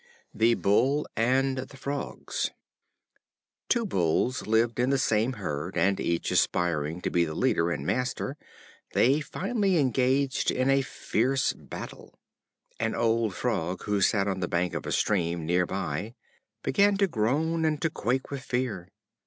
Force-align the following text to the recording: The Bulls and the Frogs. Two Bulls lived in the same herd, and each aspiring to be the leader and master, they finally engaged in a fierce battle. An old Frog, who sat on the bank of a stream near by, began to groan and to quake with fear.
The 0.33 0.55
Bulls 0.55 1.05
and 1.15 1.57
the 1.59 1.77
Frogs. 1.77 2.49
Two 3.69 3.85
Bulls 3.85 4.47
lived 4.47 4.79
in 4.79 4.89
the 4.89 4.97
same 4.97 5.33
herd, 5.33 5.77
and 5.77 5.99
each 5.99 6.31
aspiring 6.31 7.01
to 7.01 7.11
be 7.11 7.23
the 7.23 7.35
leader 7.35 7.69
and 7.69 7.85
master, 7.85 8.35
they 8.95 9.19
finally 9.19 9.77
engaged 9.77 10.49
in 10.49 10.71
a 10.71 10.81
fierce 10.81 11.53
battle. 11.53 12.17
An 12.79 12.95
old 12.95 13.35
Frog, 13.35 13.83
who 13.83 14.01
sat 14.01 14.27
on 14.27 14.39
the 14.39 14.47
bank 14.47 14.73
of 14.73 14.87
a 14.87 14.91
stream 14.91 15.45
near 15.45 15.67
by, 15.67 16.15
began 16.63 16.97
to 16.97 17.05
groan 17.05 17.63
and 17.63 17.79
to 17.83 17.91
quake 17.91 18.31
with 18.31 18.41
fear. 18.41 18.89